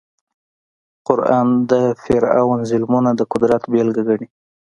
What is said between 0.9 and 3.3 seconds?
قران د فرعون ظلمونه د